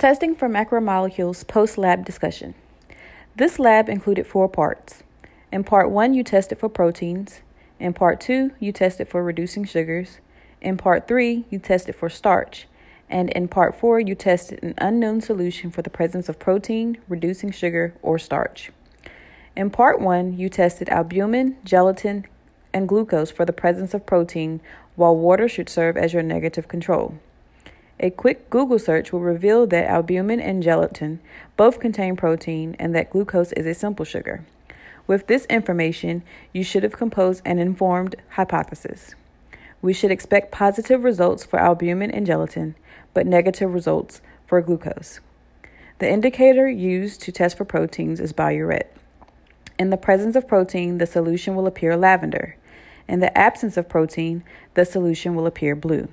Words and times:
Testing 0.00 0.34
for 0.34 0.48
macromolecules 0.48 1.46
post 1.46 1.76
lab 1.76 2.06
discussion. 2.06 2.54
This 3.36 3.58
lab 3.58 3.86
included 3.90 4.26
four 4.26 4.48
parts. 4.48 5.02
In 5.52 5.62
part 5.62 5.90
one, 5.90 6.14
you 6.14 6.24
tested 6.24 6.58
for 6.58 6.70
proteins. 6.70 7.42
In 7.78 7.92
part 7.92 8.18
two, 8.18 8.52
you 8.58 8.72
tested 8.72 9.08
for 9.08 9.22
reducing 9.22 9.66
sugars. 9.66 10.20
In 10.62 10.78
part 10.78 11.06
three, 11.06 11.44
you 11.50 11.58
tested 11.58 11.94
for 11.94 12.08
starch. 12.08 12.66
And 13.10 13.28
in 13.28 13.46
part 13.46 13.78
four, 13.78 14.00
you 14.00 14.14
tested 14.14 14.62
an 14.62 14.72
unknown 14.78 15.20
solution 15.20 15.70
for 15.70 15.82
the 15.82 15.90
presence 15.90 16.30
of 16.30 16.38
protein, 16.38 16.96
reducing 17.06 17.50
sugar, 17.50 17.92
or 18.00 18.18
starch. 18.18 18.70
In 19.54 19.68
part 19.68 20.00
one, 20.00 20.38
you 20.38 20.48
tested 20.48 20.88
albumin, 20.88 21.58
gelatin, 21.62 22.24
and 22.72 22.88
glucose 22.88 23.30
for 23.30 23.44
the 23.44 23.52
presence 23.52 23.92
of 23.92 24.06
protein, 24.06 24.62
while 24.96 25.14
water 25.14 25.46
should 25.46 25.68
serve 25.68 25.98
as 25.98 26.14
your 26.14 26.22
negative 26.22 26.68
control. 26.68 27.18
A 28.02 28.08
quick 28.08 28.48
Google 28.48 28.78
search 28.78 29.12
will 29.12 29.20
reveal 29.20 29.66
that 29.66 29.84
albumin 29.84 30.40
and 30.40 30.62
gelatin 30.62 31.20
both 31.58 31.80
contain 31.80 32.16
protein 32.16 32.74
and 32.78 32.94
that 32.94 33.10
glucose 33.10 33.52
is 33.52 33.66
a 33.66 33.74
simple 33.74 34.06
sugar. 34.06 34.42
With 35.06 35.26
this 35.26 35.44
information, 35.46 36.22
you 36.50 36.64
should 36.64 36.82
have 36.82 36.94
composed 36.94 37.42
an 37.44 37.58
informed 37.58 38.16
hypothesis. 38.30 39.14
We 39.82 39.92
should 39.92 40.10
expect 40.10 40.50
positive 40.50 41.04
results 41.04 41.44
for 41.44 41.58
albumin 41.58 42.10
and 42.10 42.24
gelatin, 42.24 42.74
but 43.12 43.26
negative 43.26 43.74
results 43.74 44.22
for 44.46 44.62
glucose. 44.62 45.20
The 45.98 46.10
indicator 46.10 46.66
used 46.66 47.20
to 47.22 47.32
test 47.32 47.58
for 47.58 47.66
proteins 47.66 48.18
is 48.18 48.32
biuret. 48.32 48.86
In 49.78 49.90
the 49.90 49.98
presence 49.98 50.36
of 50.36 50.48
protein, 50.48 50.96
the 50.96 51.06
solution 51.06 51.54
will 51.54 51.66
appear 51.66 51.98
lavender. 51.98 52.56
In 53.06 53.20
the 53.20 53.36
absence 53.36 53.76
of 53.76 53.90
protein, 53.90 54.42
the 54.72 54.86
solution 54.86 55.34
will 55.34 55.46
appear 55.46 55.76
blue. 55.76 56.08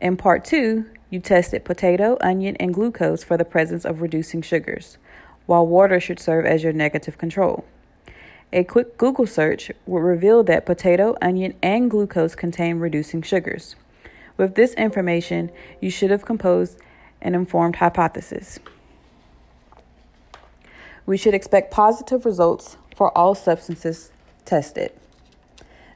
In 0.00 0.16
part 0.16 0.44
two, 0.44 0.86
you 1.08 1.20
tested 1.20 1.64
potato, 1.64 2.18
onion, 2.20 2.56
and 2.56 2.74
glucose 2.74 3.24
for 3.24 3.36
the 3.36 3.44
presence 3.44 3.84
of 3.84 4.02
reducing 4.02 4.42
sugars, 4.42 4.98
while 5.46 5.66
water 5.66 6.00
should 6.00 6.20
serve 6.20 6.44
as 6.44 6.62
your 6.62 6.72
negative 6.72 7.16
control. 7.16 7.64
A 8.52 8.64
quick 8.64 8.98
Google 8.98 9.26
search 9.26 9.70
will 9.86 10.00
reveal 10.00 10.44
that 10.44 10.66
potato, 10.66 11.16
onion, 11.22 11.54
and 11.62 11.90
glucose 11.90 12.34
contain 12.34 12.78
reducing 12.78 13.22
sugars. 13.22 13.74
With 14.36 14.54
this 14.54 14.74
information, 14.74 15.50
you 15.80 15.90
should 15.90 16.10
have 16.10 16.24
composed 16.24 16.78
an 17.22 17.34
informed 17.34 17.76
hypothesis. 17.76 18.58
We 21.06 21.16
should 21.16 21.34
expect 21.34 21.70
positive 21.70 22.26
results 22.26 22.76
for 22.94 23.16
all 23.16 23.34
substances 23.34 24.10
tested. 24.44 24.92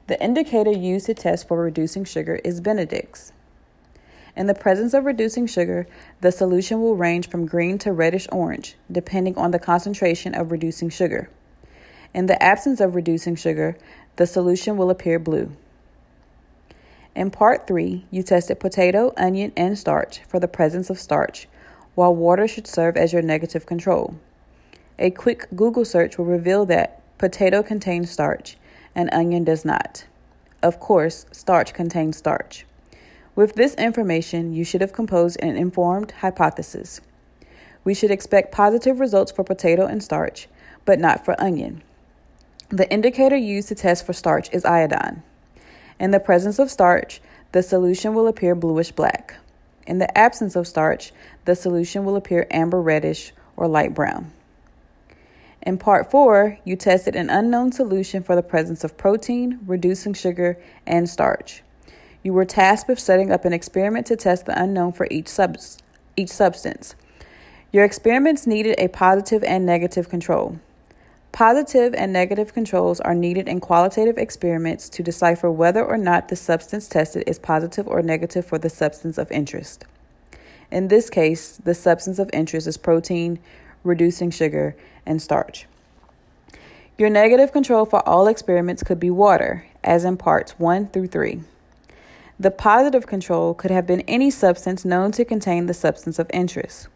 The 0.07 0.21
indicator 0.21 0.71
used 0.71 1.05
to 1.05 1.13
test 1.13 1.47
for 1.47 1.61
reducing 1.61 2.03
sugar 2.03 2.41
is 2.43 2.61
Benedict's. 2.61 3.31
In 4.35 4.47
the 4.47 4.53
presence 4.53 4.93
of 4.93 5.05
reducing 5.05 5.45
sugar, 5.45 5.87
the 6.21 6.31
solution 6.31 6.81
will 6.81 6.95
range 6.95 7.29
from 7.29 7.45
green 7.45 7.77
to 7.79 7.91
reddish 7.91 8.27
orange, 8.31 8.75
depending 8.91 9.37
on 9.37 9.51
the 9.51 9.59
concentration 9.59 10.33
of 10.33 10.51
reducing 10.51 10.89
sugar. 10.89 11.29
In 12.13 12.27
the 12.27 12.41
absence 12.41 12.79
of 12.79 12.95
reducing 12.95 13.35
sugar, 13.35 13.77
the 14.15 14.27
solution 14.27 14.77
will 14.77 14.89
appear 14.89 15.19
blue. 15.19 15.51
In 17.15 17.29
part 17.29 17.67
3, 17.67 18.05
you 18.09 18.23
tested 18.23 18.59
potato, 18.59 19.13
onion, 19.17 19.51
and 19.57 19.77
starch 19.77 20.21
for 20.27 20.39
the 20.39 20.47
presence 20.47 20.89
of 20.89 20.99
starch, 20.99 21.47
while 21.95 22.15
water 22.15 22.47
should 22.47 22.67
serve 22.67 22.95
as 22.95 23.11
your 23.11 23.21
negative 23.21 23.65
control. 23.65 24.15
A 24.97 25.11
quick 25.11 25.47
Google 25.55 25.83
search 25.83 26.17
will 26.17 26.25
reveal 26.25 26.65
that 26.67 27.01
potato 27.17 27.61
contains 27.63 28.11
starch 28.11 28.55
and 28.95 29.09
onion 29.11 29.43
does 29.43 29.65
not. 29.65 30.05
Of 30.63 30.79
course, 30.79 31.25
starch 31.31 31.73
contains 31.73 32.17
starch. 32.17 32.65
With 33.33 33.55
this 33.55 33.75
information, 33.75 34.53
you 34.53 34.65
should 34.65 34.81
have 34.81 34.91
composed 34.91 35.39
an 35.41 35.55
informed 35.55 36.11
hypothesis. 36.11 36.99
We 37.83 37.93
should 37.93 38.11
expect 38.11 38.51
positive 38.51 38.99
results 38.99 39.31
for 39.31 39.43
potato 39.43 39.85
and 39.85 40.03
starch, 40.03 40.47
but 40.83 40.99
not 40.99 41.23
for 41.23 41.41
onion. 41.41 41.81
The 42.69 42.91
indicator 42.91 43.37
used 43.37 43.69
to 43.69 43.75
test 43.75 44.05
for 44.05 44.13
starch 44.13 44.49
is 44.51 44.65
iodine. 44.65 45.23
In 45.99 46.11
the 46.11 46.19
presence 46.19 46.59
of 46.59 46.69
starch, 46.69 47.21
the 47.53 47.63
solution 47.63 48.13
will 48.13 48.27
appear 48.27 48.53
bluish 48.53 48.91
black. 48.91 49.35
In 49.87 49.99
the 49.99 50.17
absence 50.17 50.55
of 50.55 50.67
starch, 50.67 51.13
the 51.45 51.55
solution 51.55 52.03
will 52.03 52.15
appear 52.15 52.47
amber 52.51 52.81
reddish 52.81 53.33
or 53.55 53.67
light 53.67 53.93
brown. 53.93 54.31
In 55.61 55.77
part 55.77 56.11
four, 56.11 56.57
you 56.65 56.75
tested 56.75 57.15
an 57.15 57.29
unknown 57.29 57.71
solution 57.71 58.23
for 58.23 58.35
the 58.35 58.43
presence 58.43 58.83
of 58.83 58.97
protein, 58.97 59.59
reducing 59.65 60.13
sugar, 60.13 60.57
and 60.85 61.09
starch. 61.09 61.63
You 62.23 62.33
were 62.33 62.45
tasked 62.45 62.87
with 62.87 62.99
setting 62.99 63.31
up 63.31 63.45
an 63.45 63.53
experiment 63.53 64.05
to 64.07 64.15
test 64.15 64.45
the 64.45 64.61
unknown 64.61 64.93
for 64.93 65.07
each, 65.09 65.27
subs- 65.27 65.79
each 66.15 66.29
substance. 66.29 66.95
Your 67.71 67.83
experiments 67.83 68.45
needed 68.45 68.75
a 68.77 68.89
positive 68.89 69.43
and 69.43 69.65
negative 69.65 70.09
control. 70.09 70.59
Positive 71.31 71.95
and 71.95 72.11
negative 72.11 72.53
controls 72.53 72.99
are 72.99 73.15
needed 73.15 73.47
in 73.47 73.61
qualitative 73.61 74.17
experiments 74.17 74.89
to 74.89 75.01
decipher 75.01 75.49
whether 75.49 75.83
or 75.83 75.97
not 75.97 76.27
the 76.27 76.35
substance 76.35 76.87
tested 76.89 77.23
is 77.25 77.39
positive 77.39 77.87
or 77.87 78.01
negative 78.01 78.45
for 78.45 78.57
the 78.57 78.69
substance 78.69 79.17
of 79.17 79.31
interest. 79.31 79.85
In 80.69 80.89
this 80.89 81.09
case, 81.09 81.57
the 81.63 81.73
substance 81.73 82.19
of 82.19 82.29
interest 82.33 82.67
is 82.67 82.77
protein, 82.77 83.39
reducing 83.83 84.29
sugar, 84.29 84.75
and 85.05 85.21
starch. 85.21 85.67
Your 86.97 87.09
negative 87.09 87.51
control 87.51 87.85
for 87.85 88.07
all 88.07 88.27
experiments 88.27 88.83
could 88.83 88.99
be 88.99 89.09
water, 89.09 89.65
as 89.83 90.03
in 90.03 90.17
parts 90.17 90.59
1 90.59 90.89
through 90.89 91.07
3. 91.07 91.41
The 92.41 92.49
positive 92.49 93.05
control 93.05 93.53
could 93.53 93.69
have 93.69 93.85
been 93.85 94.01
any 94.07 94.31
substance 94.31 94.83
known 94.83 95.11
to 95.11 95.23
contain 95.23 95.67
the 95.67 95.75
substance 95.75 96.17
of 96.17 96.27
interest. 96.33 96.87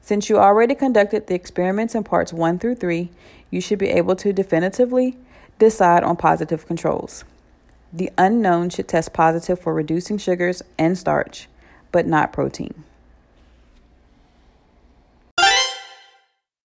Since 0.00 0.28
you 0.28 0.38
already 0.38 0.74
conducted 0.74 1.28
the 1.28 1.36
experiments 1.36 1.94
in 1.94 2.02
parts 2.02 2.32
1 2.32 2.58
through 2.58 2.74
3, 2.74 3.08
you 3.48 3.60
should 3.60 3.78
be 3.78 3.90
able 3.90 4.16
to 4.16 4.32
definitively 4.32 5.16
decide 5.60 6.02
on 6.02 6.16
positive 6.16 6.66
controls. 6.66 7.22
The 7.92 8.10
unknown 8.18 8.70
should 8.70 8.88
test 8.88 9.12
positive 9.12 9.60
for 9.60 9.72
reducing 9.72 10.18
sugars 10.18 10.62
and 10.76 10.98
starch, 10.98 11.46
but 11.92 12.04
not 12.04 12.32
protein. 12.32 12.82